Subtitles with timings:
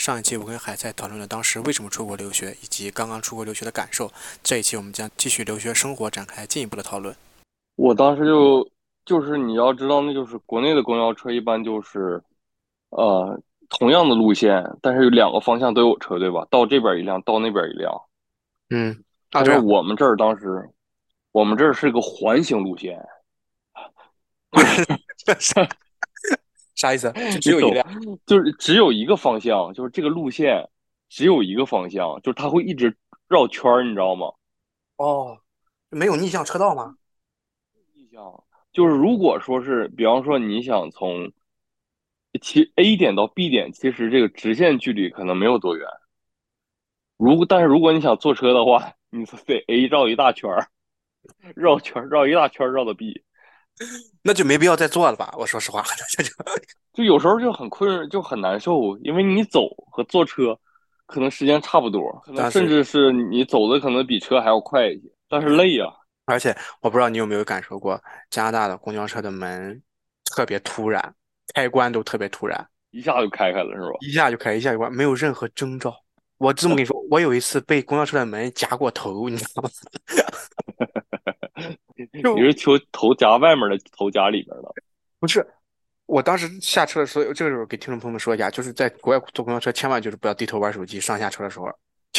[0.00, 4.10] 上一期我跟海菜讨论了当时为什么出国留学，以及刚刚出国留学的感受。
[4.42, 7.14] 这一期我们将继续留学生活展开进一步的讨论。
[7.76, 8.66] 我当时就
[9.04, 12.22] 就是你要知道，那就是国内的公交车一般就是，
[12.88, 16.46] 呃，同样的路线，但是有两个方向都有车，对吧？
[16.50, 17.92] 到这边一辆，到那边一辆。
[18.70, 20.66] 嗯，但是我们这儿当时，
[21.30, 22.98] 我们这儿是个环形路线
[26.80, 27.12] 啥意思？
[27.34, 27.86] 就只有一辆。
[28.24, 30.66] 就是只有一个方向，就是这个路线
[31.10, 32.96] 只有一个方向，就是它会一直
[33.28, 34.28] 绕圈儿，你知道吗？
[34.96, 35.38] 哦，
[35.90, 36.96] 没有逆向车道吗？
[37.94, 41.30] 逆向就是如果说是，比方说你想从
[42.40, 45.86] 其 A 点到 B 点，其实这个直线距离可能没有多远。
[47.18, 50.68] 如果但是如果你想坐车的话，你是得 A 绕一大圈儿，
[51.54, 53.22] 绕圈儿绕一大圈儿绕到 B，
[54.22, 55.34] 那就没必要再做了吧？
[55.38, 56.30] 我说实话，这就
[56.92, 60.58] 就有时候就很困，就很难受，因为你走和坐车
[61.06, 65.86] 可能时间差不多，可能但甚至是你走的可能比车还要快一些，但是累呀、
[66.26, 69.82] 而且我不知道你有没有感受过，加拿大的公交车的门
[70.34, 71.14] 特别突然，
[71.54, 73.96] 开关都特别突然，一下就开开了，是吧？
[74.00, 75.94] 一下就开，一下就关，没有任何征兆。
[76.38, 79.70] 我这么跟你说，我有一次被公交车的门夹过头，你知道吗？
[82.22, 84.74] 就你是头头夹外面的，头夹里面的。
[85.18, 85.46] 不是，
[86.06, 91.66] 我当时下车的时候，这个时候给听众朋友们说一下，就是在国外坐公交车，千万就是不要低头玩手机，上下车的时候，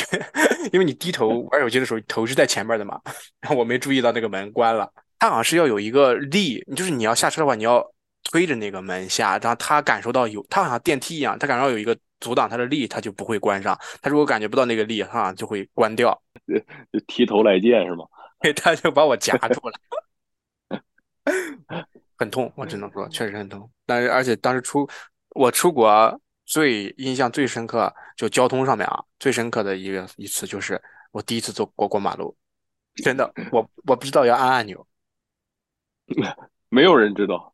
[0.72, 3.02] 因为你低头玩手机的时候，头是在前面的嘛，
[3.42, 7.86] 然后我没注意到那个门关了，它好像是要有一个力，就是你要下车的话，你要
[8.23, 16.18] 推着那个门下，然后他感受到有，他好像电梯一样，他感受到有一个阻挡他的力，他就不会关上，他如果感觉不到那个力，他好像就会关掉，
[16.94, 18.06] 就提头来见是吗？
[18.56, 20.79] 他就把我夹住了。
[22.18, 23.69] 很痛，我只能说确实很痛。
[23.85, 24.88] 但是而且当时出
[25.29, 30.81] 我出国最印象最深刻，就交通上面啊，最深刻的一个一次就是
[31.12, 32.35] 我第一次走过过马路，
[32.96, 34.85] 真的， 我我不知道要按按钮，
[36.69, 37.53] 没有人知道。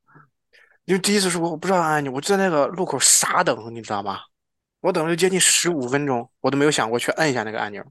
[0.85, 4.19] 因为第一次出国我不知道按按钮，我就在那个路口傻等，你知道吗？
[4.79, 7.83] 我等了接近十五分钟，我都没有想过去摁一下那个按钮，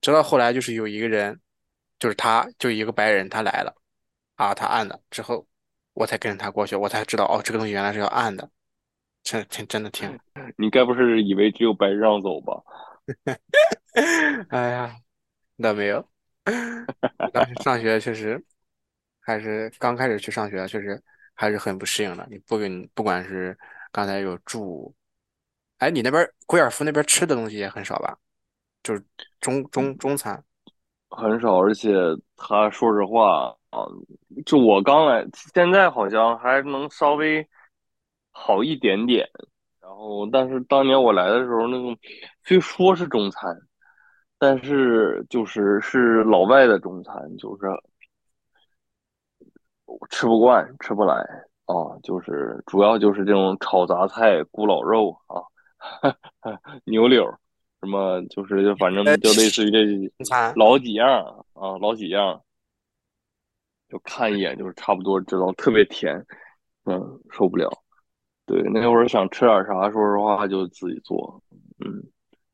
[0.00, 1.38] 直到后来就是有一个人，
[2.02, 3.72] 就是他，就一个白人，他来了，
[4.34, 5.46] 啊，他按了之后，
[5.92, 8.50] 我才跟着他过去，我才知道哦，这个东西原来是要按的，
[9.22, 10.18] 真真真的挺，
[10.58, 12.60] 你该不是以为只有白人让走吧？
[14.50, 14.96] 哎呀，
[15.54, 16.04] 那没有，
[17.32, 18.44] 当时上学确实
[19.20, 21.00] 还是刚开始去上学，确实
[21.34, 22.26] 还是很不适应的。
[22.28, 23.56] 你不跟不管是
[23.92, 24.92] 刚才有住，
[25.78, 28.18] 哎，你那边贵尔夫那边吃的东西也很少吧？
[28.82, 29.04] 就是
[29.40, 30.42] 中中中餐，
[31.16, 31.92] 很少，而且
[32.36, 33.86] 他说实话啊，
[34.46, 37.46] 就我刚来，现在好像还能稍微
[38.30, 39.28] 好一点点。
[39.80, 41.96] 然后，但是当年我来的时候，那个
[42.44, 43.54] 虽说是中餐，
[44.38, 47.66] 但是就是是老外的中餐，就是
[50.10, 51.14] 吃不惯，吃不来
[51.66, 51.98] 啊。
[52.02, 55.42] 就是主要就是这种炒杂菜、咕老肉啊，
[56.84, 57.38] 牛柳，
[57.82, 62.40] 什么就是就反正就类似于这餐老几样啊，老几样，
[63.88, 66.24] 就看一眼就是差不多知道，特别甜，
[66.84, 67.68] 嗯，受不了。
[68.46, 71.42] 对，那会儿想吃点啥，说实话就自己做，
[71.84, 72.04] 嗯，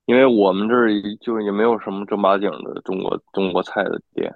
[0.06, 0.88] 因为我们这儿
[1.20, 4.34] 就也没有什么正八经的中国中国菜的店。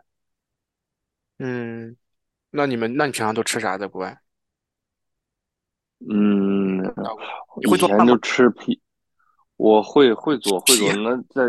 [1.39, 1.97] 嗯，
[2.51, 4.19] 那你们那你平常都吃啥在国外？
[6.07, 6.85] 嗯，
[7.63, 8.19] 以前就？
[8.19, 8.79] 吃皮，
[9.63, 10.93] 我会会做会做。
[10.97, 11.43] 那在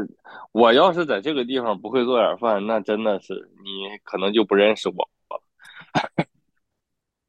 [0.51, 5.41] 我要是在这个地方不会做点饭，那真的是你可能就不认识我了。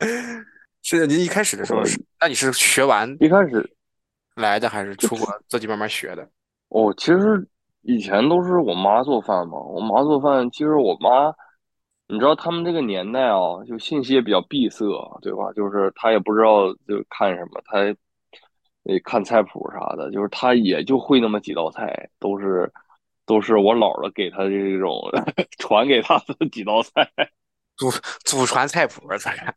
[0.82, 3.66] 是您一开始的时候我是，那你是学完一开始
[4.36, 6.28] 来的，还是出国自己慢慢学的？
[6.68, 7.48] 哦，其实
[7.80, 9.58] 以前都是我妈做饭嘛。
[9.58, 11.34] 我妈做饭，其实我妈，
[12.08, 14.84] 你知道他们这个年代啊，就信息也比较闭塞，
[15.22, 15.50] 对吧？
[15.54, 17.78] 就是她也不知道就看什么，她
[18.84, 22.72] 呃看菜谱啥的，就是他也就会那么几道菜，都是
[23.26, 25.10] 都是我姥姥给他的这种
[25.58, 27.10] 传给他的几道菜。
[27.76, 27.90] 祖
[28.24, 29.52] 祖传菜谱，咱俩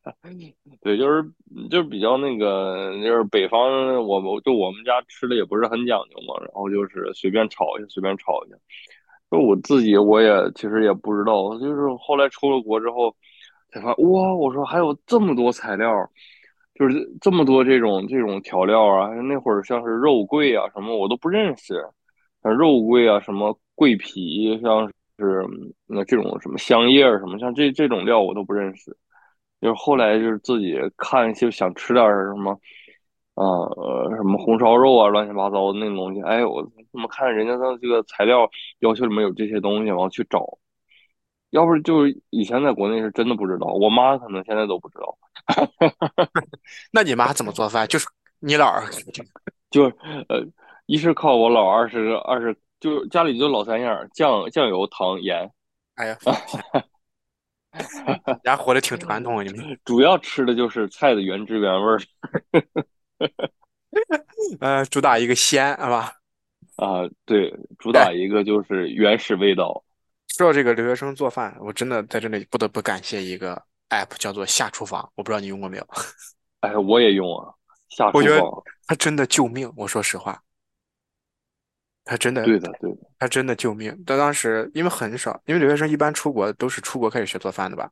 [0.80, 1.22] 对，就是
[1.70, 8.56] 就是比较那个，就是北方，我们就我们家吃的也不是很讲究嘛，然后就是随便炒一下，随便炒一下。
[9.30, 13.14] 就我自己我也其实也不知道，就是后来出了国之后
[13.68, 16.10] 才发现，哇，我说还有这么多材料，
[16.74, 21.74] 就是这么多这种这种调料啊，那会儿像是肉桂啊什么我都不认识，
[22.42, 24.88] 像肉桂啊什么桂皮，像
[25.18, 25.46] 是
[25.86, 28.96] 那这种什么香叶什么，像这这种料我都不认识。
[29.60, 32.50] 就是后来就是自己看就想吃点什么，
[33.34, 33.44] 啊
[33.76, 36.20] 呃什么红烧肉啊，乱七八糟的那种东西。
[36.22, 38.48] 哎，我怎么看人家的这个材料
[38.80, 40.58] 要求里面有这些东西，然后去找。
[41.50, 45.16] 要不就是以前在国内是真的不知道，我妈可能现在都不知道。
[46.92, 47.86] 那你妈怎么做饭？
[47.88, 48.06] 就是
[48.40, 48.84] 你姥儿，
[49.70, 49.84] 就
[50.28, 50.44] 呃，
[50.86, 55.50] 一是靠我姥，二是二是就家里就老三样：酱、酱油、糖、盐。
[55.94, 56.18] 哎呀，
[58.26, 59.78] 人 家活的挺传统，你们。
[59.84, 62.00] 主要吃的就是菜的原汁原味儿。
[64.60, 66.12] 呃，主打一个鲜，是吧？
[66.76, 69.84] 啊，对，主打一个就是原始味道。
[70.28, 73.62] 说到这个留学生做饭，我真的在这里不得不感谢一个
[73.92, 75.08] app，叫做下厨房。
[75.14, 75.86] 我不知道你用过没有？
[76.60, 77.52] 哎，我也用啊，
[77.88, 78.50] 下厨我觉得房。
[78.86, 79.72] 它真的救命。
[79.76, 80.42] 我说实话，
[82.04, 82.98] 它真的，对的，对的。
[83.18, 83.96] 它真的救命。
[84.06, 87.88] 但当时因为很少，因为留学生一般出国都是出国开始学做饭的吧？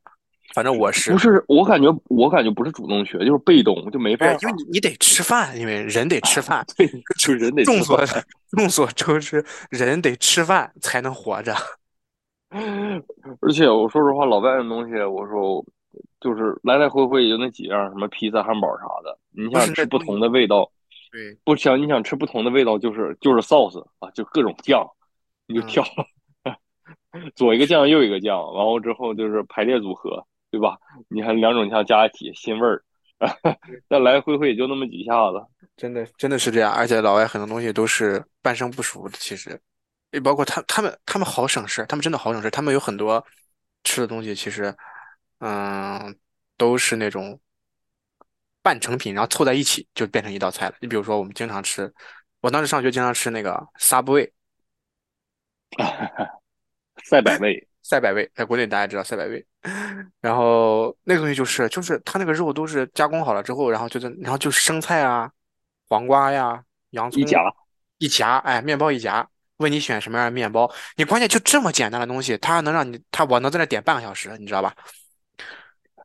[0.53, 1.45] 反正我是不是？
[1.47, 4.27] 我感觉我感觉不是主动学，就是被动，就没法。
[4.27, 6.67] 因为你你得吃饭，因为人得吃饭。
[6.77, 6.89] 对，
[7.21, 11.55] 就人得吃众所饭众所周知，人得吃饭才能活着。
[12.51, 15.65] 而且我说实话，老外的东西，我说
[16.21, 19.19] 就是来来回回也就那几样，什么披萨、汉堡啥的。
[19.31, 20.71] 你想吃不同的味道，
[21.11, 24.87] 对，不想你想吃不同的味道，就是就是 sauce 啊，就各种酱，
[25.47, 25.85] 你就嗯挑，
[27.35, 30.79] 左一个酱右一个酱，完后之后就是排列组合，对吧？
[31.09, 32.83] 你看两种酱加一起，新味儿。
[33.91, 35.45] 再来来回回也就那么几下子，
[35.77, 39.61] 真的真的是这样，而且老外很多东西都是半生不熟的，其实，
[40.11, 43.23] 也包括他他们他们好省事，他们真的好省事，他们有很多
[43.85, 44.75] 吃的东西，其实，
[45.41, 46.17] 嗯，
[46.57, 47.39] 都是那种
[48.63, 50.75] 半成品，然后凑在一起就变成一道菜了。
[50.81, 51.93] 你比如说，我们经常吃，
[52.41, 54.31] 我当时上学经常吃那个 Subway
[57.05, 57.67] 赛百味。
[57.83, 59.45] 赛百味，在国内大家知道赛百味，
[60.21, 65.29] 然后那个东西就是就是它那个肉都是加工好了之后，然后就在然后就生菜啊、
[65.89, 67.39] 黄瓜呀、洋葱一夹，
[67.97, 69.27] 一夹，哎，面包一夹，
[69.57, 74.73] 问你选什么样的面包，你关键就这么简单的东西，它能让你，它我能在那点半个小时，你知道吧？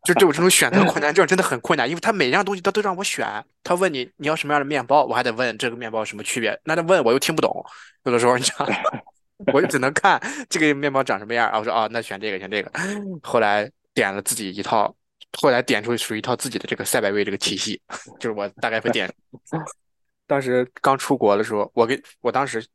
[0.06, 3.28] 就对我这种选择困难症真的很困难，因为他每样东西他都让我选，
[3.64, 7.66] 他问你你要什么样的面包，我还得问这个面包有什么区别，那他问我又听不懂，
[8.04, 8.66] 有的时候你知道。
[9.52, 10.18] 我就只能看
[10.50, 12.72] 这个面包长什么样，然后说哦，那选这个，选这个。
[13.22, 14.96] 后来点了自己一套，
[15.42, 17.82] 后来点出属于一套自己的这个赛百味这个体系，
[18.18, 19.14] 就是我大概会点。
[20.26, 22.66] 当时刚出国的时候，我给我当时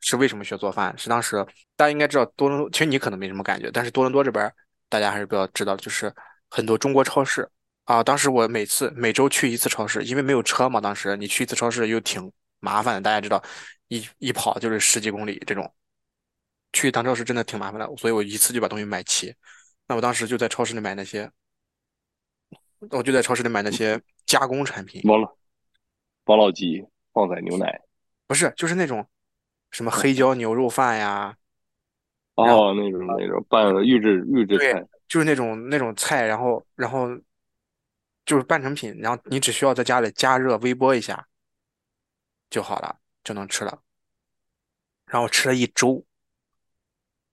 [0.00, 0.96] 是为什么学做饭？
[0.96, 1.44] 是当时
[1.74, 4.48] 大家应该知道多伦多，其实你可能没什么感觉，但是多伦多这边
[4.88, 6.12] 大家还是比较知道，就是
[6.56, 7.46] 很多中国超市
[7.84, 8.02] 啊。
[8.02, 13.42] 当时我每次每周去一次超市，因为没有车嘛，当时你去一次超市又挺麻烦的，大家知道，
[13.88, 15.70] 一一跑就是十几公里这种。
[16.72, 19.34] 去一趟超市真的挺麻烦的，所以我一次就把东西买齐。
[19.86, 21.30] 那我当时就在超市里买那些，
[22.90, 25.36] 我就在超市里买那些加工产品，王老
[26.24, 27.80] 王老吉旺仔牛奶，
[28.26, 29.06] 不是，就是那种
[29.70, 31.34] 什么黑椒牛肉饭呀，
[32.34, 37.08] 哦，那种那种拌的预制预制菜，就是那种那种菜，然后然后
[38.24, 41.26] 就是半成品，然后你只需要在家里加热微波一下
[42.50, 43.82] 就好了，就能吃了。
[45.06, 46.04] 然后我吃了一周，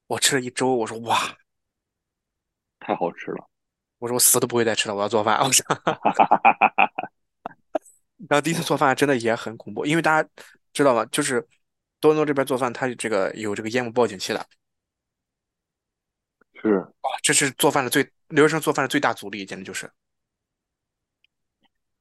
[0.07, 1.17] 我吃了一周，我说哇，
[2.79, 3.49] 太好吃了。
[3.97, 5.39] 我说我死都不会再吃了，我要做饭。
[5.39, 5.65] 我说，
[8.29, 10.29] 然后第一次做饭真的也很恐怖，因为大家
[10.73, 11.05] 知道吗？
[11.05, 11.41] 就是
[11.99, 14.45] 多伦多这边做饭，它这个有这个烟雾报警器的，
[16.63, 19.91] 是，哇，这是做饭的最留学生做饭的最大阻力，简直就是。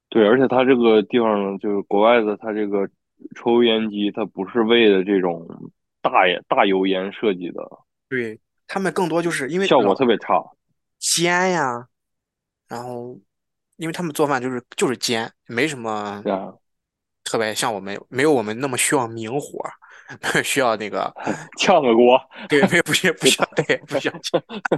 [0.09, 2.89] 对，而且他这个地方就是国外的，他这个
[3.35, 5.47] 抽油烟机，它不是为了这种
[6.01, 7.63] 大烟大油烟设计的，
[8.09, 10.43] 对，他们更多就是因为效果特别差。
[10.99, 11.89] 煎呀，
[12.69, 13.19] 然后
[13.77, 16.55] 因为他们做饭就是就是煎，没什么啊，
[17.25, 19.65] 特别像我们没有我们那么需要明火，
[20.45, 21.13] 需要那个
[21.59, 24.15] 炝个锅，对，没有不需要不需要对不需要，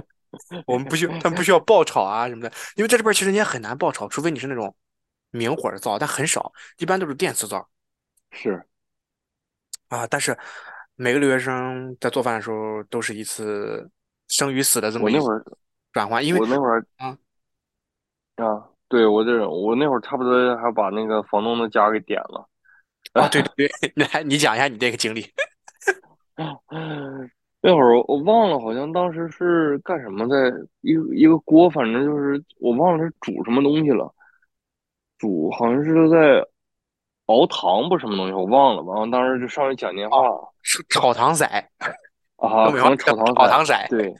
[0.65, 4.75] 我们不需要他们不需要爆炒啊什么的，因为在这边其实你也很难爆炒，除非你是那种
[5.31, 7.67] 明火的灶，但很少，一般都是电磁灶
[8.31, 8.65] 是
[9.89, 10.05] 啊。
[10.07, 10.37] 但是
[10.95, 13.89] 每个留学生在做饭的时候都是一次
[14.27, 15.33] 生与死的这么一我那会，
[15.91, 17.17] 转换，因为我那会儿啊
[18.37, 22.47] 啊，对我这我那会儿差不多还把那个房东的家给点了。
[23.13, 25.25] 啊对对对，那 你讲一下你这个经历。
[27.61, 30.35] 那会儿我忘了，好像当时是干什么，在
[30.81, 34.13] 一个一个锅，反正就是我忘了是煮什么东西了，
[35.17, 36.45] 煮好像是在
[37.25, 38.83] 熬糖不什么东西，我忘了。
[38.83, 40.17] 完了，当时就上去讲电话
[40.61, 41.45] 是炒糖色，
[42.35, 44.13] 啊，可能炒糖炒糖色，对。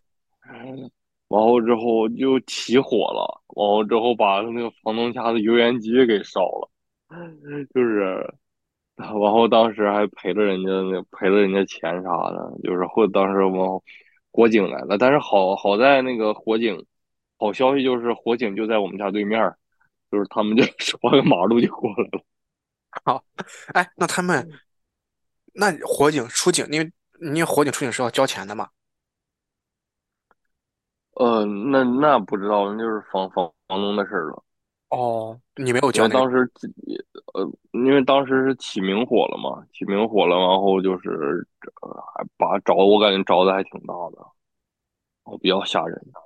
[1.27, 6.69] 然后之后就起火了，完后之后把那个房东家的油烟机给烧了，
[7.73, 8.33] 就是，
[8.97, 13.81] 然后当时还赔了人家那赔了人家钱啥的，就是后当时我们
[14.31, 16.85] 火警来了，但是好好在那个火警，
[17.37, 19.53] 好消息就是火警就在我们家对面，
[20.11, 22.23] 就是他们就 穿个马路就过来了。
[23.03, 23.23] 好，
[23.73, 24.49] 哎，那他们
[25.53, 28.69] 那火警出警，因为因为火警出警是要交钱的嘛？
[31.15, 34.43] 呃，那那不知道，那就是房房房东的事儿了。
[34.89, 36.07] 哦，你没有交？
[36.07, 36.95] 当时自己
[37.33, 41.45] 呃，因为当时是起明火了嘛，起明火了，然后就是
[42.13, 44.25] 还把着，我感觉着的还挺大的，
[45.23, 46.21] 哦，比较吓人的。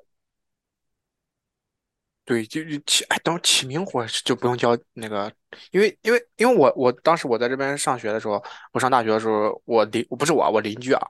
[2.26, 5.32] 对，就是起哎，等起明火就不用交那个，
[5.72, 11.08] 因为因为因为我我当时我在这边上学的时候，我上大学的时候，我邻我不是我，我邻居啊，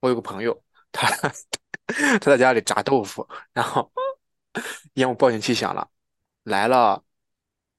[0.00, 1.08] 我有个朋友，他。
[2.20, 3.90] 他在家里炸豆腐，然后
[4.94, 5.86] 烟雾报警器响了，
[6.44, 7.02] 来了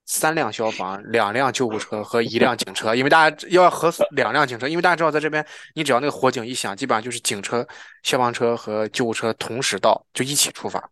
[0.05, 2.93] 三辆消防、两辆救护车和一辆警车。
[2.95, 7.67] 因为大家要和两辆警车，因为大家知道在这边，你只要那个火警一响，基本上就是警车、
[8.03, 10.89] 消防车和救护车同时到，就一起出发。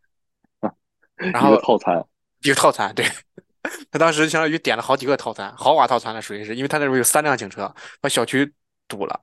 [1.16, 2.04] 然后套餐，
[2.44, 3.06] 一个套餐，对
[3.92, 8.54] 他当时相当于点了好几个套餐，豪华套餐的属于是，因为他那边有三辆警车，把小区。
[8.88, 9.22] 堵了，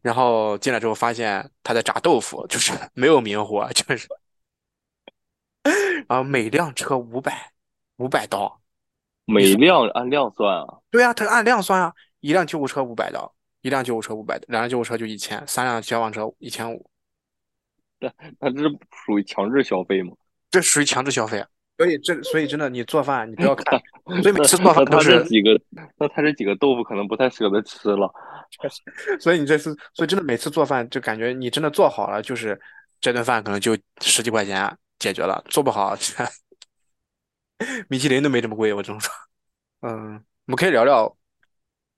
[0.00, 4.08] 然后进来之后发现他在炸豆腐，就是没有明火，就是，
[6.08, 7.52] 然后，每辆车五百，
[7.98, 8.60] 五百刀，
[9.26, 10.66] 每辆按量算啊？
[10.90, 16.90] 对啊，他按量算啊，一辆救护车五百刀，一辆救护车五百，两辆救护车就一千，三辆消防车一千五，
[18.00, 20.12] 那那这是属于强制消费吗？
[20.50, 21.46] 这属于强制消费啊。
[21.76, 23.80] 所以这，所以真的，你做饭你不要看，
[24.20, 25.60] 所以每次做饭都是几个，
[25.96, 28.12] 那他这几个豆腐可能不太舍得吃了。
[29.20, 32.60] 所以你这次，所以真的每次做饭就感觉你真的做好了，就是
[33.00, 35.40] 这顿饭可能就十几块钱解决了。
[35.48, 35.94] 做不好，
[37.88, 38.72] 米其林都没这么贵。
[38.72, 39.12] 我只能说，
[39.82, 41.16] 嗯，我们可以聊聊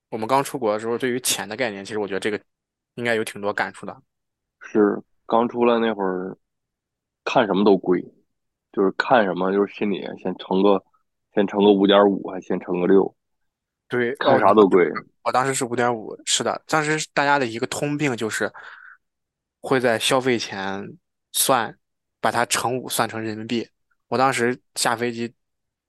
[0.09, 1.85] 我们刚出国的时候对于钱的概念。
[1.85, 2.41] 其实我觉得这个
[2.95, 4.03] 应该有挺多感触的。
[4.61, 6.37] 是刚出来那会儿，
[7.25, 8.05] 看什么都贵。
[8.73, 10.81] 就是看什么，就是心里先乘个，
[11.35, 13.13] 先乘个五点五，还先乘个六，
[13.89, 14.89] 对，看啥都贵。
[15.23, 18.49] 我当时是五点五，是的，当时大家的一个通病就是
[19.61, 20.97] 会在消费前
[21.33, 21.77] 算，
[22.21, 23.69] 把它乘五算成人民币。
[24.07, 25.35] 我当时下飞机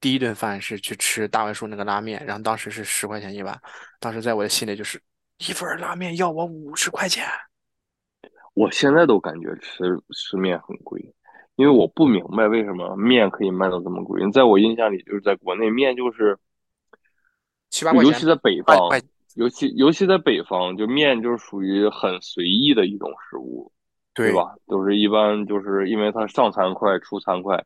[0.01, 3.57] 第一顿饭是去吃大槐树那个拉面，然后当时是十块钱一碗，
[3.99, 5.01] 当时在我的心里就是
[5.37, 7.25] 一份拉面要我五十块钱。
[8.53, 10.99] 我现在都感觉吃吃面很贵。
[11.57, 14.19] 因为我不明白为什么面可以卖到这么贵。
[14.31, 16.35] 在我印象里，就是在国内面就是
[17.69, 18.89] 七八块钱，尤其在北方，
[19.35, 23.71] 尤其尤其在北方，就面就是属于很随意的一种食物，
[24.15, 24.55] 对吧？
[24.65, 27.65] 都是一般就是因为它上餐快，出餐快，然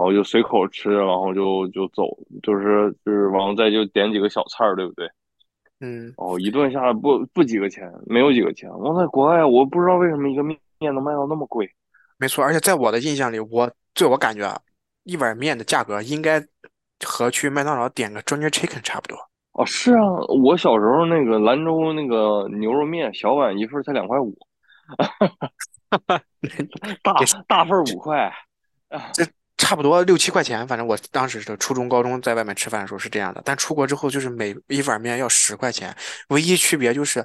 [0.00, 2.04] 后就随口吃，然后就就走，
[2.42, 5.08] 就是就是完了再就点几个小菜儿，对不对？
[5.80, 6.12] 嗯。
[6.16, 8.70] 哦，一顿下来不不几个钱，没有几个钱。
[8.70, 11.70] 我在国外，我不知道为什么一个面面能卖到那么贵。
[12.18, 14.60] 没错，而且在我的印象里，我对我感觉啊，
[15.04, 16.42] 一碗面的价格应该
[17.04, 19.16] 和去麦当劳点个 Junior Chicken 差不多。
[19.52, 20.02] 哦，是啊，
[20.44, 24.36] 我小时候那个兰州那个牛肉面，小碗一份才两块五，
[27.02, 27.14] 大
[27.48, 28.32] 大份五块，
[29.12, 29.24] 这
[29.60, 30.66] 差不多六七块钱。
[30.66, 35.94] 反正我当时的初中、高中在外面吃饭的时候是这样的，但出国之后就是每一碗面要十块钱，
[36.30, 37.24] 唯一区别就是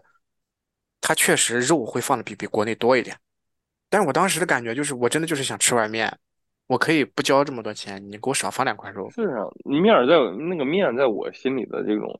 [0.99, 3.15] 它确实肉会放的比比国内多一点。
[3.89, 6.13] 但是我当时的感觉就是，我真的就是想吃碗面，
[6.67, 9.09] 我可以不交这么多钱，你给我少放两块肉。
[9.11, 10.15] 是啊，面在
[10.49, 12.19] 那个面在我心里的这种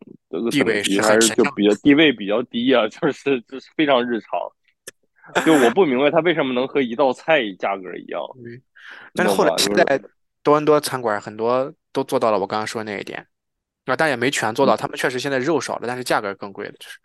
[0.50, 4.40] 地位还是就比较地位比较低啊，就是就是非常日常。
[5.44, 8.22] 就我不明白他为什么能和一道菜价格一样。
[9.14, 10.00] 但是后来现在
[10.44, 13.26] 多伦多餐馆很多都做到了我刚刚说那一点，
[13.86, 14.76] 啊，但也没全做到。
[14.78, 17.00] 他们确实现在肉少了，但是价格更贵了，就是。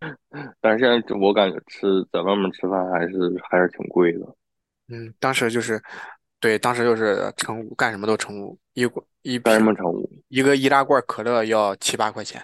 [0.60, 3.14] 但是现在我感觉吃在外面吃饭还是
[3.50, 4.20] 还是挺贵的。
[4.88, 5.82] 嗯，当时就是，
[6.40, 8.88] 对，当时就是成五，干什么都成五，一
[9.22, 12.42] 一干什么乘五，一个易拉罐可乐要七八块钱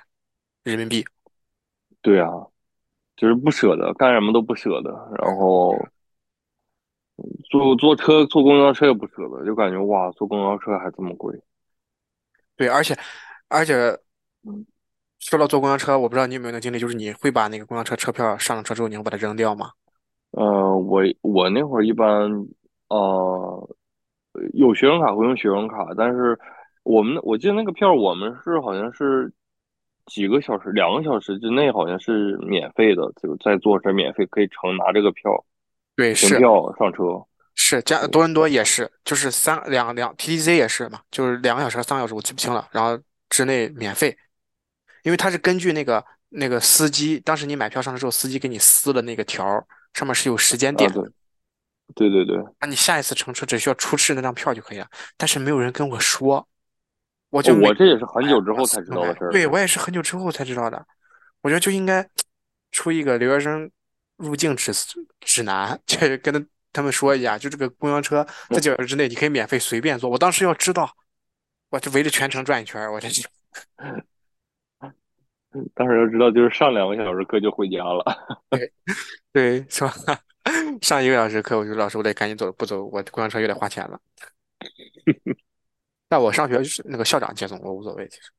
[0.64, 1.04] 人民币。
[2.02, 2.28] 对啊，
[3.16, 5.74] 就是不舍得，干什么都不舍得，然后
[7.50, 11.38] 坐坐车坐公交车也不舍得，就感觉哇，坐公交车还这么贵。
[12.56, 12.96] 对，而且
[13.48, 13.98] 而且。
[15.24, 19.70] 说到坐公交车，我不知道你有没有那经历，就是你会把那个公交车车票上了车之后，你会把它扔掉吗？
[20.32, 22.28] 呃，我我那会儿一般，
[22.88, 23.76] 呃，
[24.54, 26.36] 有学生卡会用学生卡，但是
[26.82, 29.32] 我们我记得那个票我们是好像是
[30.06, 35.44] 几个小时，两个小时之内好像是免费的，就在坐车免费可以乘拿这个票
[35.96, 37.24] 对，凭是票上车。
[37.54, 42.66] 是加多伦多也是，就是三两两 TTC 也是嘛，就是两个小时三个小时，我记不清了。
[42.72, 44.16] 然后之内免费，
[45.02, 51.02] 因为它是根据那个那个司机，当时你买票上车之后，司机给你撕的那个条儿，上面是有时间啊，点的，
[51.94, 54.86] 对对对对，那你下一次乘车只需要出示那张票就可以了。
[55.18, 56.48] 但是没有人跟我说，
[57.28, 58.90] 我哦就没我这也是很久之后才知。
[58.90, 59.30] 道的事儿。
[59.30, 60.86] 对，我也是很久之后才知道的。
[61.42, 62.08] 我觉得就应该
[62.70, 63.70] 出一个留学生
[64.22, 64.72] 入境指
[65.20, 66.40] 指南， 就是跟他
[66.72, 70.08] 他们说一下，就这个公交车在几个小时之内你可以免费随便坐。
[70.08, 70.90] 我当时要知道，
[71.70, 73.22] 我就围着全程转一圈我这就
[75.74, 78.02] 当时就知道就是上两个小时课就回家了。
[79.32, 79.92] 对是吧？
[80.80, 84.00] 上一个小时课，我就老师我得赶紧走，不走我公交车又得花钱了。
[86.08, 88.32] 但我上学就是那个校长接送我无所谓，其实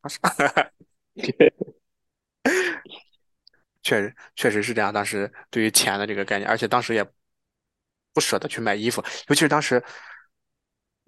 [3.84, 4.92] 确实确实是这样。
[4.92, 7.06] 当时对于钱的这个概念，而且当时也
[8.14, 9.84] 不舍得去买衣服，尤其是当时，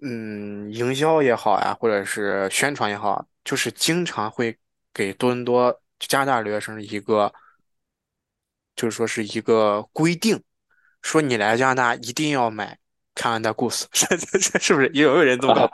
[0.02, 4.56] 嗯，营销也好呀，或者是宣传也好，就是经常会
[4.92, 7.32] 给多伦多加拿大留学生一个，
[8.76, 10.42] 就是说是一个规定，
[11.00, 12.78] 说你来加拿大一定要买
[13.14, 14.88] Canada Goose，是是不是？
[14.92, 15.70] 也有人这么告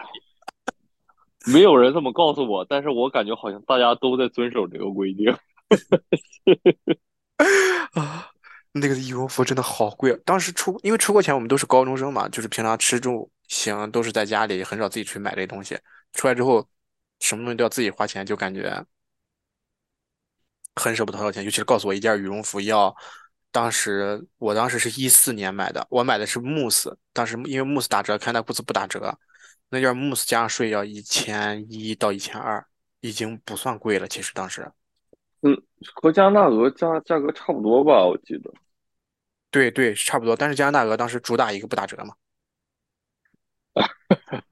[1.52, 5.36] 没有人这么告诉我，但是我感觉好像大家都在遵守这个规定。
[7.92, 8.30] 啊，
[8.72, 10.18] 那个羽绒服真的好贵啊！
[10.24, 15.78] 当时出，因为出国前我们都是高中生嘛，就是平常吃住行都是在家里，很少自己去买这些东西。
[16.12, 16.66] 出来之后，
[17.20, 18.84] 什么东西都要自己花钱，就感觉
[20.76, 21.44] 很舍不得掏钱。
[21.44, 22.94] 尤其是告诉我一件羽绒服要，
[23.50, 29.18] 当时我当时是一四年买的，我买的是慕斯，当时因为慕斯打折，看那裤子不打折，
[29.70, 32.64] 那件慕斯加上税要一千一到一千二，
[33.00, 34.08] 已经不算贵了。
[34.08, 34.70] 其实当时。
[35.42, 35.62] 嗯，
[35.94, 38.52] 和加拿大鹅价价格差不多吧，我记得。
[39.50, 40.34] 对对，差不多。
[40.34, 42.14] 但是加拿大鹅当时主打一个不打折嘛。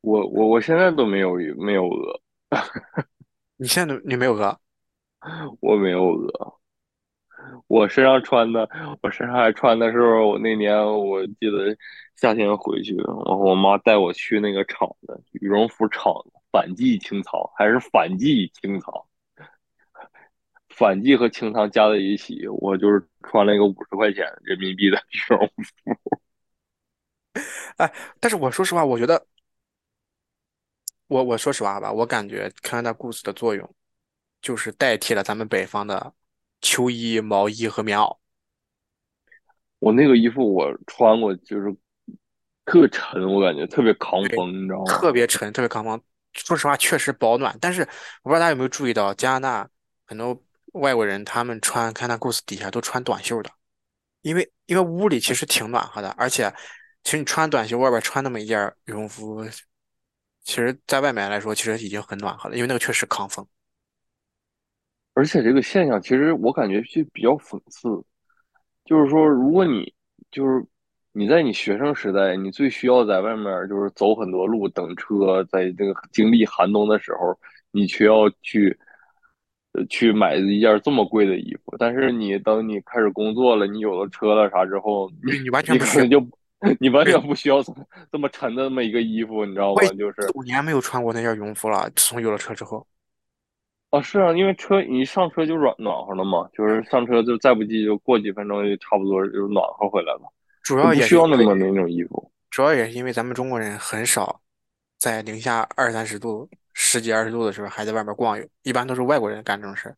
[0.00, 2.20] 我我我现在都没有没有鹅，
[3.56, 4.58] 你现在你没有鹅？
[5.60, 6.58] 我没有鹅。
[7.66, 8.68] 我身上穿的，
[9.02, 11.76] 我身上还穿的时候，我那年我记得
[12.16, 18.92] 夏天回去，然后我妈带我去那个厂子，羽绒服厂子，反季清仓，还是反季清仓，
[20.80, 26.20] 反季和清仓加在一起，我就是穿了一个五十块钱人民币的羽绒服。
[27.76, 29.26] 哎，但是我说实话，我觉得
[31.06, 33.74] 我我说实话吧，我感觉 Canada Goose 的作用
[34.40, 36.14] 就是代替了咱们北方的
[36.62, 38.16] 秋衣、毛衣和棉袄。
[39.80, 41.76] 我那个衣服我穿过，就是
[42.64, 44.84] 特沉，我感觉特别抗，风，你知道吗？
[44.86, 46.02] 特别沉，特别抗风。
[46.32, 47.54] 说实话，确实保暖。
[47.60, 47.82] 但是
[48.22, 49.70] 我不知道大家有没有注意到，加拿大
[50.06, 53.50] 很多外国人他们穿 Canada Goose 底下都穿短袖的，
[54.22, 56.52] 因为因为屋里其实挺暖和的，而且
[57.02, 59.44] 其实你穿短袖外边穿那么一件羽绒服，
[60.44, 63.46] 其实在外面来说其实已经很暖和了，因为那个确实抗风。
[65.14, 67.88] 而且这个现象其实我感觉就比较讽刺，
[68.84, 69.92] 就是说，如果你
[70.30, 70.64] 就是
[71.12, 77.38] 你在你学生时代，你最需要在外面就是走很多路等车，在这个经历寒冬的时候，
[77.72, 78.78] 你却要去
[79.88, 81.74] 去买一件这么贵的衣服。
[81.78, 86.26] 但是你等你开始工作了，你有了车了啥之后，你你完全你不需要。
[86.78, 87.78] 你完，全不需要这么
[88.12, 89.82] 这么沉的那么一个衣服，你知道吗？
[89.98, 92.86] 就是五年没有穿过那件羽绒服了，自从有了车之后。
[93.88, 100.30] 啊，是啊，因为车你一上车就暖暖和了嘛，就是上车就再不济就过几分钟就差不多就暖和回来了，
[100.62, 102.30] 主要也需要那么那种衣服。
[102.50, 104.42] 主要也是因为咱们中国人很少
[104.98, 109.96] 在零下二三十度、十几二十度的时候还在外面逛悠，一般都是外国人干这种事儿。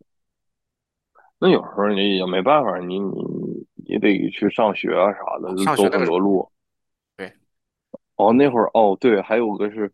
[1.39, 6.49] 那有时候你也没办法，你你你得去上学啊啥的，就走很多路。
[7.17, 7.33] 对，
[8.17, 9.93] 哦，那会儿哦，对，还有个是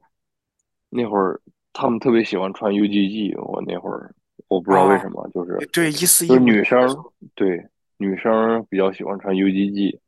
[0.90, 1.40] 那会儿
[1.72, 4.14] 他们特别喜欢穿 UGG，我那会儿
[4.48, 9.98] 我不知道为哦，什么，就是对，一四就是一女生对女生比较喜欢穿 UGG，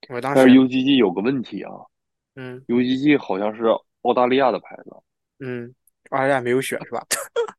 [0.00, 1.72] 但是我当时，UGG 有个问题啊
[2.36, 3.64] 嗯，UGG 好像是
[4.02, 4.96] 澳大利亚的牌子。
[5.40, 5.74] 嗯，
[6.10, 7.04] 澳大利亚没有雪是吧？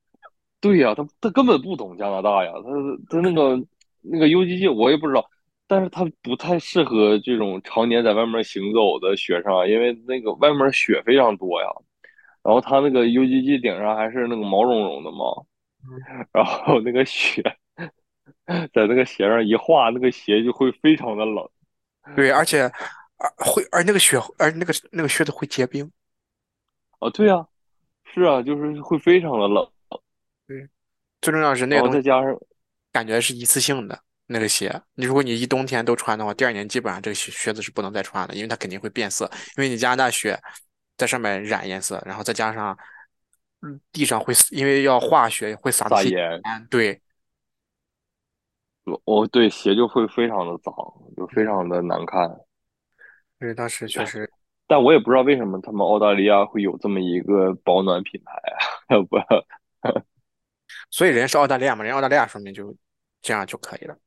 [0.59, 3.63] 对呀，他他根本不懂加拿大呀，他他那个
[4.01, 5.29] 那个 UGG 我也不知道，
[5.67, 11.67] 但是他不太适合这种常年在外面行走的学生啊，因为那个外面雪非常多呀。
[12.43, 15.25] 然后他那个 UGG 顶上还是那个毛茸茸的嘛，
[15.83, 17.43] 嗯， 然后那个雪
[18.73, 21.45] 在那个鞋上一化，那个鞋就会非常的冷。
[22.15, 22.61] 对，而且
[23.17, 25.91] 而会而那个雪而那个那个靴子会结冰。
[26.99, 27.45] 哦，对啊，
[28.17, 29.71] 是啊，就是会非常的冷。
[30.47, 30.67] 对，
[31.21, 32.35] 最重要是那个再加上
[32.91, 40.39] 感觉是一次性的那个鞋，你如果你一冬天都穿的话，第二年基本上这个靴靴子是不能再穿的，因为它肯定会变色，因为你加拿大雪
[40.97, 42.75] 在上面染颜色，然后再加上
[43.61, 46.99] 嗯地上会因为要化雪会撒那些撒盐，对，
[49.03, 50.73] 我对鞋就会非常的脏，
[51.15, 52.27] 就非常的难看。
[53.39, 54.27] 因为当时确实
[54.67, 58.33] 但我也不知道为什么他们澳大利亚会有这么一个保暖品牌
[58.87, 59.17] 啊， 不，
[60.91, 62.75] 所以人家是澳大利亚嘛，人家澳大利亚说明就
[63.21, 63.97] 这样就可以了。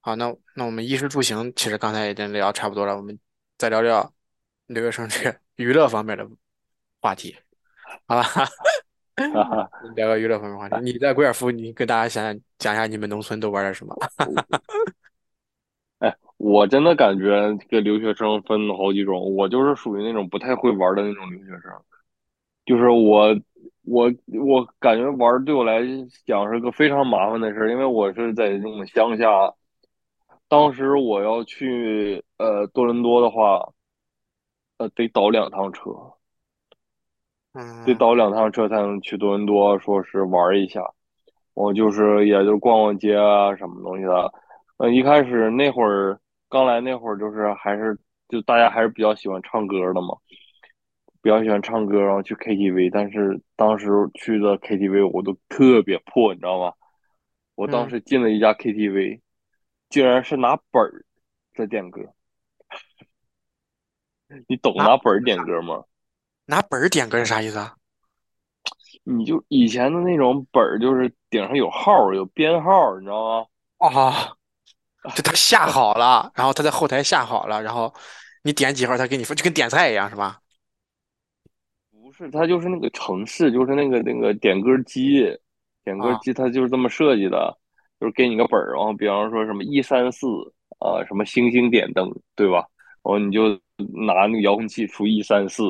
[0.00, 3.18] 好，那那我们衣食住行其实刚才已经聊差不多了，我们
[3.56, 4.12] 再聊聊
[4.66, 6.28] 留学生这个娱乐方面的
[7.00, 7.36] 话题，
[8.06, 8.24] 好吧？
[9.96, 10.76] 聊个娱乐方面话题。
[10.82, 13.94] 你在贵尔夫，你跟大家想讲一下你们农村都玩点什么？
[16.38, 21.72] 哎，我真的感觉这个留学生分好几种，我就是属于那种不太会玩的那种留学生，
[22.64, 23.34] 就是我
[23.84, 25.80] 我我感觉玩儿对我来
[26.26, 29.54] 讲是个非常麻烦的事儿，因为我是在这种乡下，
[30.48, 33.72] 当时我要去呃多伦多的话，
[34.78, 35.90] 呃得倒两趟车，
[37.84, 40.82] 得嗯倒两趟车才能去多伦多，说是玩儿一下。
[41.54, 44.32] 我就是也就逛逛街啊，什么东西的。
[44.76, 50.16] 呃，一开始那会儿刚来那会儿，就是还是就大家还是比较喜欢唱歌的嘛，
[51.22, 52.90] 比较喜欢唱歌，然后去 KTV。
[52.90, 56.72] 但是当时去的 KTV 我都特别破，你知道吗？
[57.54, 59.20] 我当嗯时进了一家 KTV，
[59.90, 61.04] 竟然是拿本儿
[61.54, 62.00] 在点歌。
[64.46, 65.84] 你懂拿拿本儿点歌吗？
[66.46, 67.76] 拿本儿点歌是啥意思啊？
[69.04, 73.46] 你就以前的那种本儿，就是顶上有号儿有编号儿，你知道吗？
[73.78, 74.37] 哦，
[75.14, 77.92] 就他下好了，然后他在后台下好了，然后
[78.42, 80.40] 你点几号，他给你分，就跟点菜一样是吧？
[81.90, 85.20] 不是，他就是那个城市，就是那个那个点歌机，
[85.84, 87.56] 点歌啊机他就是这么设计的，
[88.00, 90.26] 就是给你个本儿，然后比方说什么一三四
[90.80, 92.66] 啊，什么星星点灯，对吧？
[93.02, 93.48] 然后你就
[94.04, 95.64] 拿那个遥控器出一三四，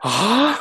[0.00, 0.54] 啊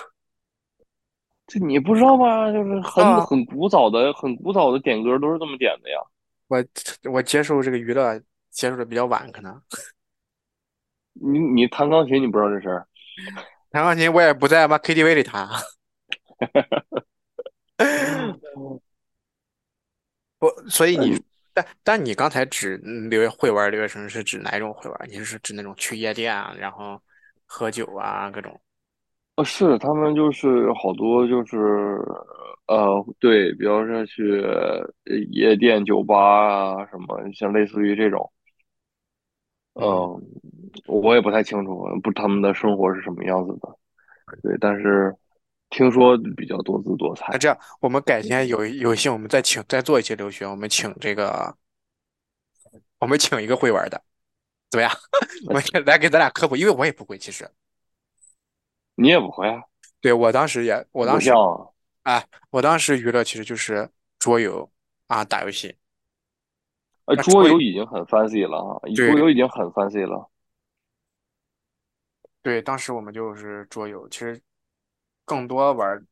[1.48, 2.52] 这你不知道吗？
[2.52, 3.20] 就是很啊！
[3.26, 6.00] 很古早的、很古早的点歌都是这么点的呀。
[6.48, 6.64] 我
[7.12, 8.20] 我接受这个娱乐
[8.52, 9.62] 接受的比较晚，可能
[11.14, 12.88] 你你弹钢琴，你不知道这事儿？
[13.72, 15.48] 弹钢琴我也不在妈 KTV 里弹，
[20.40, 25.10] 不，所以你嗯， 但但你刚才指嗯留会玩留学生是指哪一种会玩？
[25.10, 27.02] 你是指那种去夜店啊，然后
[27.46, 28.62] 喝酒啊各种？
[29.36, 31.58] 呃，是他们就是好多就是
[32.68, 34.88] 呃，对，比方说去呃
[35.32, 38.32] 夜店、酒吧啊什么，像类似于这种。
[39.74, 40.22] 嗯，嗯，
[40.88, 43.78] 我也不太清楚，不，他们的生活是什么样子的。
[44.42, 45.14] 对，但是
[45.70, 47.28] 听说比较多姿多彩。
[47.32, 51.54] 那这样我们改天有有幸我们再请再做一期留学，我们请这个
[53.00, 54.02] 我们请一个会玩的，
[54.72, 54.92] 怎么样？
[55.48, 57.46] 我们来给咱俩科普，因为我也不会，其实
[58.96, 59.62] 你也不会啊？
[60.02, 61.38] 对我当时也我当时啊，
[62.04, 64.70] 哎，我当时娱乐其实就是桌游
[65.08, 65.76] 啊，打游戏。
[67.06, 70.30] 呃，桌游已经很 fancy 了啊，桌游已经很 fancy 了。
[72.42, 74.40] 对，当时我们就是桌游，其实
[75.26, 76.06] 更多玩，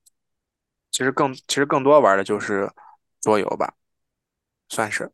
[0.91, 2.72] 其实更其实更多玩的就是
[3.22, 3.74] 桌游吧，
[4.69, 5.12] 算是。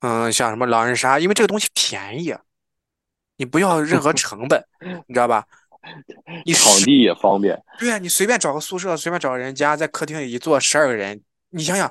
[0.00, 2.34] 嗯，像什么狼人杀，因为这个东西便宜，
[3.36, 4.64] 你不要任何 成本，
[5.06, 5.46] 你知道吧？
[6.44, 11.90] 你十，场地也方便，对啊，你随便找个宿舍，随便找个人家，在客厅里一坐十二个人，你想想，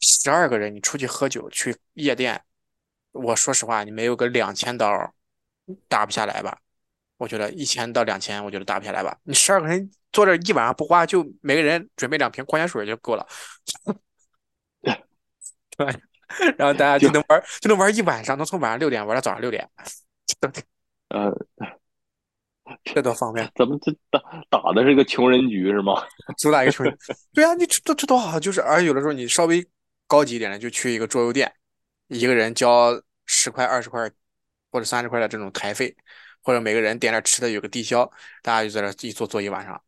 [0.00, 2.42] 十二个人你出去喝酒去夜店，
[3.12, 5.14] 我说实话，你没有个两千刀，
[5.88, 6.58] 打不下来吧？
[7.16, 9.16] 我觉得一千到两千，我觉得打不下来吧。
[9.22, 13.26] 你十二个人坐这一晚上不花，就每个人准备两瓶矿泉水就够了，
[15.76, 15.86] 对，
[16.58, 19.68] 然后大家就就能玩，就能玩一晚上，能从晚上六点玩到早上六点，
[21.08, 21.30] 呃，
[22.84, 25.94] 这多方便，咱们这打打的是个穷人局是吗？
[26.38, 26.96] 主打一个穷人。
[27.32, 29.66] 对啊，你这这这多好，就是而且有的时候你稍微
[30.06, 31.52] 高级一点的，就去一个桌游店，
[32.08, 34.10] 一个人交十块、二十块
[34.70, 35.96] 或者三十块的这种台费，
[36.42, 38.10] 或者每个人点点吃的，有个低消，
[38.42, 39.80] 大家就在这一坐坐一晚上，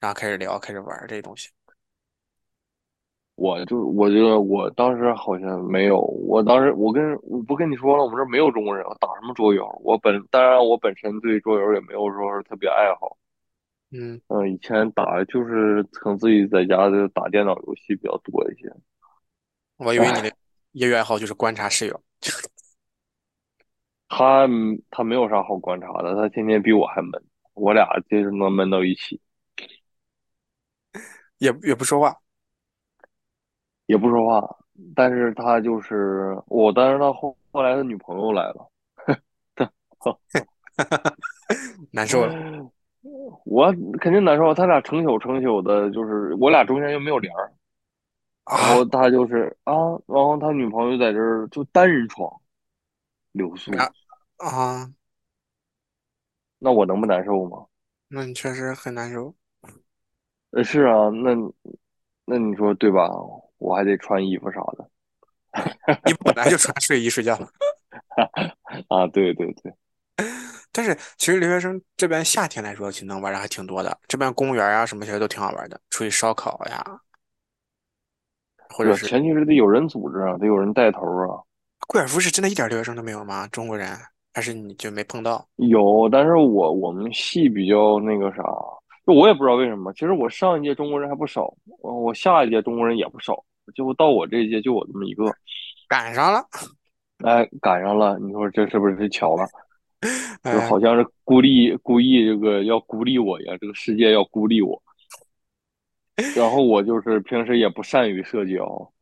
[0.00, 1.48] 然后开始聊，开始玩这些东西。
[3.40, 9.66] 我就我觉得我当时好像没有，我当时我跟我不跟你说了，我们这没有中国人，我打什么桌游？
[9.82, 13.16] 我本当然我本身对桌游也没有说是特别爱好，
[13.92, 18.70] 嗯，嗯，以前打就是可能自己在家就打电脑游戏比较多一些。
[19.78, 20.30] 我以为你的，
[20.72, 21.98] 业余爱好就是观察室友，
[24.06, 24.46] 他
[24.90, 27.12] 他没有啥好观察的，他天天比我还闷，
[27.54, 29.18] 我俩就是能闷到一起，
[31.38, 32.14] 也也不说话。
[33.90, 34.56] 也不说话。
[34.94, 38.70] 但是他就是我，但是他后后来他女朋友来了，
[41.90, 42.32] 难受了。
[43.44, 44.54] 我肯定难受。
[44.54, 47.52] 他俩成宿成宿的，就是我俩中间又没有帘儿，
[48.46, 49.74] 然啊后他就是啊，
[50.06, 52.30] 然后他女朋友在这儿就单人床
[53.32, 53.90] 留宿，啊
[54.38, 54.92] 啊，
[56.58, 57.66] 那我能不难受吗？
[58.08, 59.34] 那你确实很难受。
[60.50, 61.34] 呃，是啊，那
[62.24, 63.08] 那你说对吧？
[63.60, 64.90] 我还得穿衣服啥的
[66.06, 67.48] 你本来就穿睡衣睡觉了，
[68.88, 69.74] 啊，对对对，
[70.70, 73.98] 但是其实留学生这边夏天来说，其实能玩的还挺多的。
[74.06, 77.00] 这边公园啊什么其实都挺好玩的，出去烧烤呀，
[78.68, 81.42] 或者是前提是得有人组织啊，得有人带头啊。
[81.88, 83.48] 贵尔夫是真的一点留学生都没有吗？
[83.48, 83.98] 中国人
[84.32, 85.44] 还是你就没碰到？
[85.56, 88.44] 有，但是我我们系比较那个啥，
[89.04, 89.92] 就我也不知道为什么。
[89.94, 95.34] 其实我上一届中国人还不少，我我下一届中国人也不少，结果到我这一届就我这么一个，
[95.88, 96.46] 赶上了，
[97.24, 98.18] 哎，赶上了。
[98.18, 99.46] 你说这是不是巧了？
[100.42, 104.82] 就哎，好像是孤立故意这个要孤立我呀，这个世界要孤立我。
[106.36, 108.92] 然后我就是平时也不善于社交，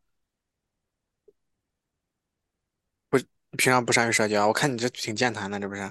[3.09, 3.17] 不
[3.57, 5.81] 平常不善于社交，我看你这挺健谈的，这不是？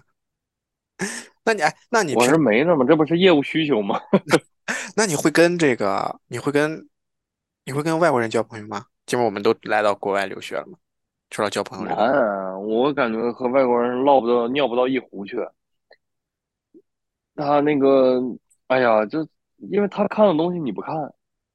[1.44, 4.00] 那你哎，那你我平是没什么，这不是业务需求吗？
[4.96, 6.86] 那你会跟这个，你会跟
[7.68, 8.86] 你会跟外国人交朋友吗？
[9.04, 10.78] 基本我们都来到国外留学了嘛，
[11.28, 15.36] 除了交朋友难，我感觉和外国人唠不到尿不到一壶去。
[17.36, 18.22] 他那个，
[18.68, 19.20] 哎呀，就
[19.58, 20.94] 因为他看的东西你不看，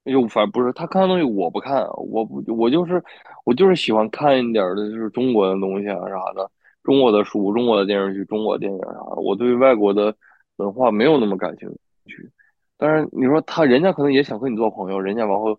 [0.05, 3.03] 就反不是他看的东西我不看，我不我就是
[3.43, 6.47] 我就是喜欢看一点的就是中国的东西啊啥的，
[6.83, 10.15] 中国的书、中国的电视剧、中国电影啥的，我对外国的
[10.57, 11.67] 文化没有那么感兴
[12.05, 12.29] 趣。
[12.77, 15.57] 但是你说他人家可能也想和你做朋友，人家往后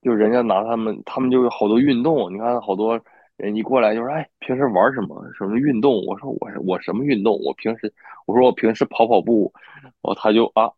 [0.00, 3.00] 就人家拿他们他们就有好多运动，你看好多
[3.36, 6.04] 人一过来就说，哎，平时玩什么什么运动？
[6.06, 7.38] 我说我我什么运动？
[7.44, 7.92] 我平时
[8.26, 10.70] 我说我平时跑跑步，然后他就啊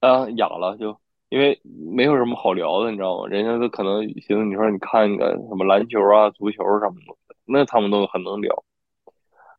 [0.00, 3.28] 啊哑了，就因为没有什么好聊的，你知道吗？
[3.28, 6.94] 人家都可能寻思你说你看个什么篮球啊、足球什么
[7.28, 8.64] 的，那他们都很能聊，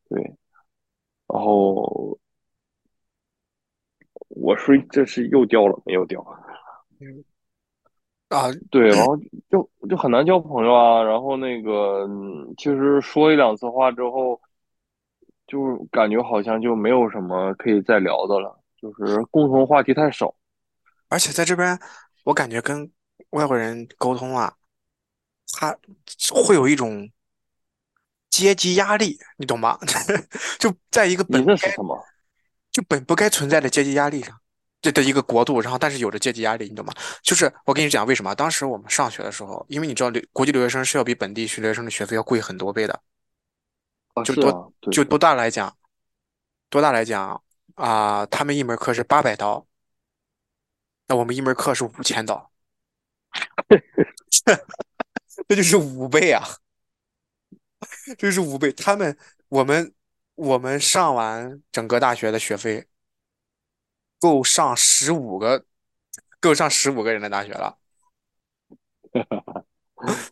[0.09, 0.21] 对。
[1.27, 2.17] 然后
[4.29, 6.23] 我说这是又掉了没有掉？
[6.99, 7.23] 嗯
[8.33, 9.15] 啊，对，然后
[9.49, 11.03] 就就很难交朋友啊。
[11.03, 14.41] 然后那个，嗯其实说一两次话之后，
[15.45, 20.33] 就感觉好像就没有什么可以再聊的了，就是共同话题太少。
[21.09, 21.79] 而且在这边，
[22.23, 22.91] 我感觉跟
[23.29, 24.51] 外国人沟通啊，
[25.53, 25.77] 他
[26.33, 27.07] 会有一种
[28.31, 29.77] 阶级压力，你懂吗？
[30.57, 32.03] 就在一个本不该那是什么？
[32.71, 34.35] 就本不该存在的阶级压力上，
[34.83, 36.93] 这的一个国度，然后但是有着阶级压力，你懂吗？
[37.21, 43.01] 就是我跟你讲为什么，当时我们上学的时候，因为你知道留国际留学生是要比本地学留学生的学费要贵很多倍的，
[44.13, 45.73] 啊，就多是啊，就多大来讲，
[46.69, 47.41] 多大来讲
[47.75, 49.65] 啊、他们一门课是八百刀，
[51.07, 52.51] 那我们一门课是五千刀，
[55.47, 56.43] 这就是五倍啊，
[58.05, 58.71] 这就是五倍。
[58.73, 59.17] 他们
[59.47, 59.93] 我们
[60.35, 62.85] 我们上完整个大学的学费，
[64.23, 65.65] 够上十五个，
[66.39, 67.77] 够上十五个人的大学了。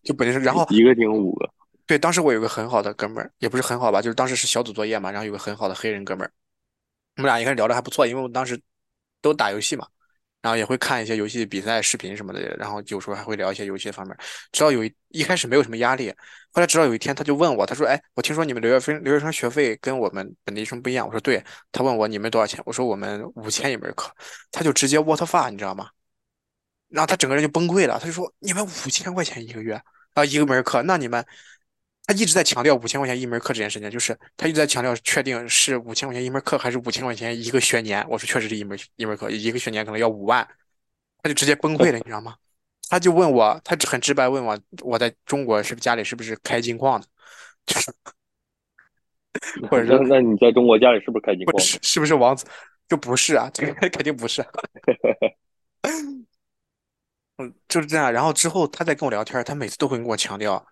[0.01, 1.53] 就本身是，然后一个顶五个。
[1.85, 6.31] 对，当时我有个很好的哥们儿，也不是很好吧，就是当时是小组作业嘛，然后有个很好的黑人哥们儿，
[7.17, 8.57] 我们俩一开始聊的还不错，因为我们当时
[9.21, 9.85] 都打游戏嘛，
[10.41, 14.15] 然后也会看一些游戏比赛视频什么的，然后有时候还会聊一些游戏方面。
[14.51, 16.09] 直到有一一开始没有什么压力，
[16.51, 22.59] 后来直到有一天他就问我，他说：“哎，我听说你们留学生留学生学费跟我们本地生不一样。”我说：“对。”他问我你们多少钱？
[22.65, 24.11] 我说：“我们五千一门课。”
[24.51, 25.89] 他就直接 what the fuck，你知道吗？
[26.89, 29.79] 然后他整个人就崩溃了，他就说：“你们五千块钱一个月
[30.13, 31.23] 啊，一个门课，那你们？”
[32.11, 38.05] 他一直在强调五千块钱一门课这件事情，就是他一直在强调确定是五千块钱一门课还是五千块钱一个学年。
[38.09, 40.45] 我说确实是一门一门课，一个学年可能要五万，
[41.23, 42.35] 他就直接崩溃了，你知道吗？
[42.89, 47.07] 他就问我，他很直白问我，我在中国是不是家里是不是开金矿的，
[47.65, 47.93] 就是
[49.69, 51.63] 或者那说那你在中国家里是不是开金不矿？
[51.63, 52.45] 是是不是王子？
[52.89, 54.43] 就不是啊，这个 肯定不是。
[57.37, 58.11] 嗯，就是这样。
[58.11, 60.67] 然后之后他再跟我聊天，他每次都会跟我强调，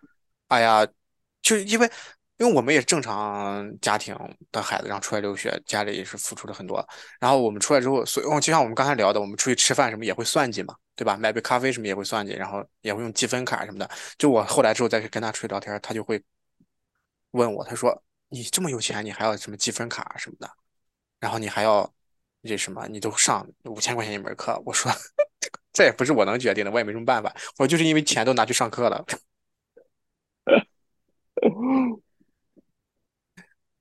[0.49, 0.85] 哎呀，
[1.41, 1.89] 就因为
[2.37, 4.15] 因为我们也正常家庭
[4.51, 6.85] 的孩子，然后出来留学，家里也是付出了很多。
[7.19, 11.17] 然后我们出来之后，所以就像我们刚才聊的，我们出去吃饭什么也会算计嘛，对吧？
[11.17, 13.89] 买杯咖啡什么也会算计，然后也会用积分卡什么的。
[14.17, 16.21] 就我后来之后再去跟他出去聊天，他就会
[17.31, 20.49] 问我，他说：“你这么有钱，你还要什么积分卡什么的？
[21.19, 21.91] 然后你还要
[22.43, 22.87] 这什么？
[22.87, 24.89] 你都上五千块钱一门课。”我说：
[25.73, 27.35] “这也不是我能决定的，我也没什么办法。
[27.57, 29.05] 我就是因为钱都拿去上课了。”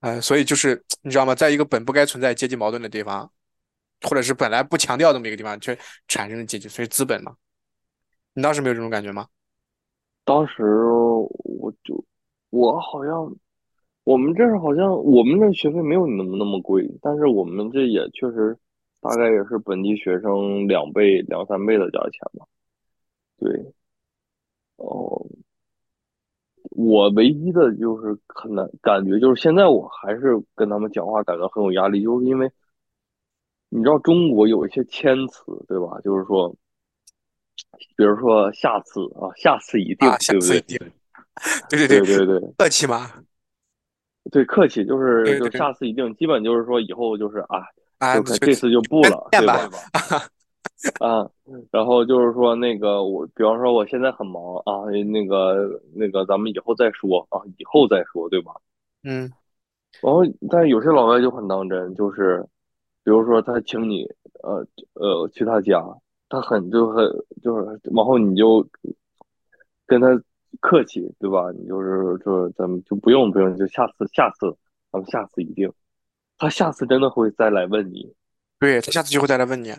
[0.01, 1.35] 呃，所以就是你知道吗？
[1.35, 3.33] 在一个本不该存在阶级矛盾的地方，
[4.03, 7.35] 或者是本来不强调这么一个地方，却产生了阶级，所以资本嘛。
[8.33, 9.27] 你当时没有这种感觉吗？
[10.25, 12.05] 当时我就
[12.51, 13.35] 我好像
[14.05, 18.57] 我们这儿好像我们这学费没有你们那么贵，但是我们这也确实
[19.01, 22.47] 大概也是本地学生两倍两三倍的价钱吧。
[23.39, 23.75] 对，
[24.77, 25.27] 哦。
[26.71, 32.51] 我唯一的就是很难感觉，就是现在我还是跟他们讲话，感觉很有压力，就是因为
[33.69, 35.99] 你知道中国有一些谦词，对吧？
[36.05, 36.55] 就是说，
[37.97, 40.93] 比如说下次啊，下次一定，对不对？
[41.69, 43.11] 对对对对对，客气吗？
[44.31, 47.65] 对，客气就是就下次一定，基本就是说以后就是啊，
[48.15, 49.69] 就这次就不了，对吧？
[51.01, 51.29] 啊，
[51.71, 58.53] 然后就是说那个我，比方说我现在很忙啊，那个那个咱们以后再说啊，以后再说，对吧？
[59.03, 59.31] 嗯。
[60.03, 62.47] 然后，但是有些老外就很当真，就是
[63.03, 64.05] 比如说他请你，
[64.43, 65.83] 呃呃，去他家，
[66.29, 67.11] 他很就很
[67.43, 68.65] 就是，然后你就
[69.87, 70.09] 跟他
[70.61, 71.51] 客气，对吧？
[71.53, 74.55] 你就是就是咱们就不用不用，就下次下次
[74.93, 75.73] 咱们下次一定，
[76.37, 78.15] 他下次真的会再来问你，
[78.61, 79.73] 对他下次就会再来问你。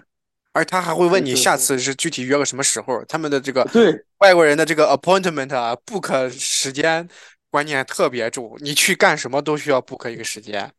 [0.52, 3.04] 而他还会问你下次是具体约个什么时候？
[3.06, 7.08] 他们的这个对外国人的这个 appointment 啊，book 时间
[7.52, 10.72] 观念特别重，你去干什么都需要 book 一个时间。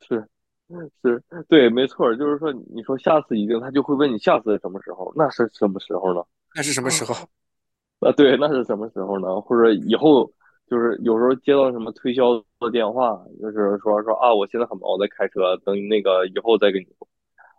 [0.00, 0.26] 是
[1.02, 5.12] 是，对，没错，就是说，你说下次一定，他就会问你下次什么时候？
[5.14, 6.22] 那是什么时候呢？
[6.54, 7.14] 那是什么时候？
[8.00, 9.40] 啊，对，那是什么时候呢？
[9.42, 10.32] 或者以后
[10.68, 17.06] 就是有时候接到什么推销的电话，就是说说啊，我现在很忙，我在开车，等那个以后再跟你说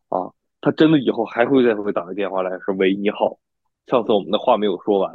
[0.09, 0.33] 啊。
[0.63, 3.38] 他真的以后还会再会打个电话来说：“喂，你好，
[3.86, 5.12] 上次我们的话没有说完。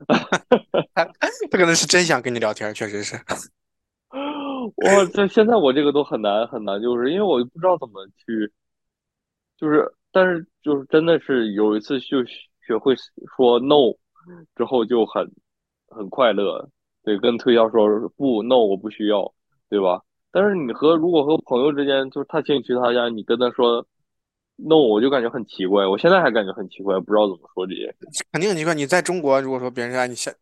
[1.50, 3.16] ”他可能是真想跟你聊天，确实是。
[4.10, 8.52] 我，这现在我这个都很难很难，就是因为我不知道怎么去，
[9.56, 12.22] 就是但是就是真的是有一次就
[12.66, 12.94] 学会
[13.34, 13.96] 说 no
[14.54, 15.26] 之后就很
[15.88, 16.68] 很快乐，
[17.02, 19.32] 对，跟推销说不 no 我不需要，
[19.70, 20.02] 对吧？
[20.30, 23.86] 但是你和如果和朋友之间，就是他请你去他家，你跟他说。
[24.64, 27.94] 那我就感觉很奇怪，我现在还感觉很奇怪，不知道怎么说这些。
[28.30, 30.32] 肯定很奇怪，你在中国，如果说别人让你下，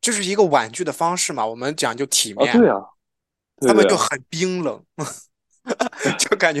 [0.00, 1.46] 就是一个婉拒的方式嘛。
[1.46, 2.74] 我们讲究体面，对呀，
[3.58, 4.84] 他们就很冰冷，
[6.18, 6.60] 就感觉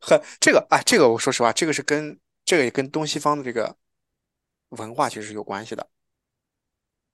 [0.00, 3.76] 很这个啊，这个我说实话，这个是跟这个也跟东西方的这个
[4.70, 5.86] 文化其实是有关系的。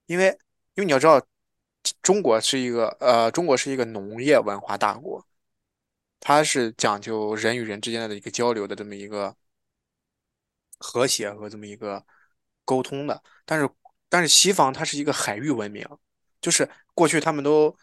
[0.06, 0.26] 因为
[0.74, 1.20] 因为你要知道，
[2.02, 5.24] 中国是一个呃，中国是一个农业文化大国。
[6.26, 9.36] 它是讲究人与人之间的一个交流的这么一个
[10.78, 12.02] 和谐和这么一个
[12.64, 13.68] 沟通的，但是
[14.08, 15.86] 但是西方它是一个海域文明，
[16.40, 17.76] 就是过去他们都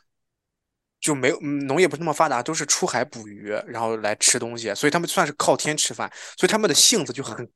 [1.00, 7.48] 就没有农业不是那么发达，都是出海捕鱼，然后来吃东西，所以他们算是靠天吃饭，所以他们的性子就很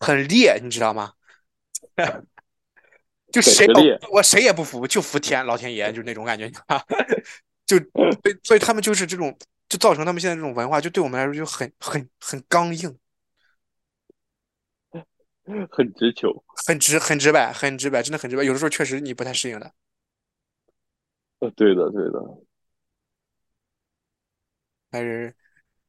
[0.00, 1.14] 很烈，你知道吗？
[3.32, 3.66] 就谁
[4.12, 6.50] 我谁也不服，就服天老天爷，就那种感觉，
[7.64, 7.78] 就
[8.44, 9.34] 所以他们就是这种。
[9.70, 12.98] 就造成他们现在这种文化，就对我们来说就很很很刚硬，
[15.70, 18.42] 很直球，很直很直白，很直白，真的很直白。
[18.42, 19.72] 有的时候确实你不太适应的。
[21.38, 22.20] 呃，对的，对的，
[24.90, 25.32] 还是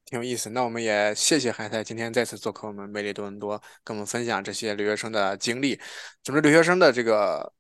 [0.06, 0.52] 挺有意思。
[0.52, 5.82] 那我们也谢谢海泰今天再次做客我们美丽多伦多，跟我们分享这些留学生的经历。
[6.22, 7.52] 总之，留学生的这个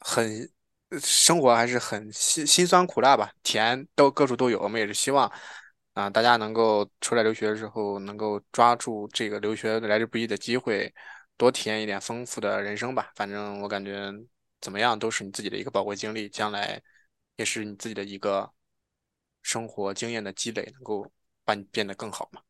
[0.00, 0.52] 很。
[0.98, 4.60] 生活还是很辛辛酸苦辣吧，甜都各处都有。
[4.60, 5.30] 我们也是希望
[5.94, 10.92] 啊，大家能够出来留学的时候，能够抓住这个留学来之不易的机会，
[11.36, 13.12] 多体验一点丰富的人生吧。
[13.14, 14.12] 反正我感觉
[14.60, 16.80] 怎么样都是你自己的一个宝贵经历，将来
[17.36, 18.50] 也是你自己的一个
[19.42, 21.10] 生活经验的积累，能够
[21.44, 22.40] 把你变得更好嘛。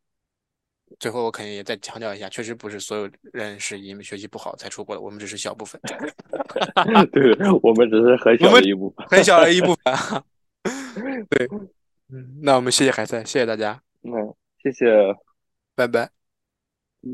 [0.98, 5.80] 最后，我肯定也再强调一下，确实不是所有人是因为学习不好才出国的，我们只是小部分。
[7.12, 7.32] 对，
[7.62, 10.22] 我们只是很小的一部分，很小的一部分。
[11.30, 11.48] 对，
[12.12, 13.80] 嗯，那我们谢谢海森，谢谢大家。
[14.02, 14.86] 嗯，谢谢，
[15.74, 16.10] 拜拜，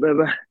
[0.01, 0.46] 拜拜。